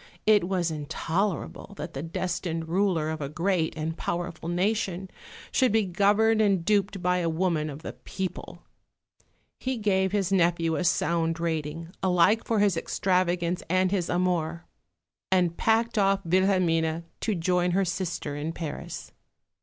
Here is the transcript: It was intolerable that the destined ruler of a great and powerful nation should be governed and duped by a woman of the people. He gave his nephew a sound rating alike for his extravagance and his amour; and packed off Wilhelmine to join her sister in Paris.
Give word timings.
It 0.25 0.45
was 0.49 0.71
intolerable 0.71 1.75
that 1.77 1.93
the 1.93 2.01
destined 2.01 2.67
ruler 2.67 3.11
of 3.11 3.21
a 3.21 3.29
great 3.29 3.75
and 3.77 3.95
powerful 3.95 4.49
nation 4.49 5.11
should 5.51 5.71
be 5.71 5.85
governed 5.85 6.41
and 6.41 6.65
duped 6.65 7.03
by 7.03 7.17
a 7.19 7.29
woman 7.29 7.69
of 7.69 7.83
the 7.83 7.93
people. 7.93 8.63
He 9.59 9.77
gave 9.77 10.11
his 10.11 10.31
nephew 10.31 10.75
a 10.75 10.83
sound 10.85 11.39
rating 11.39 11.89
alike 12.01 12.43
for 12.45 12.57
his 12.57 12.75
extravagance 12.75 13.61
and 13.69 13.91
his 13.91 14.09
amour; 14.09 14.65
and 15.31 15.55
packed 15.55 15.99
off 15.99 16.25
Wilhelmine 16.25 17.03
to 17.19 17.35
join 17.35 17.69
her 17.77 17.85
sister 17.85 18.35
in 18.35 18.53
Paris. 18.53 19.11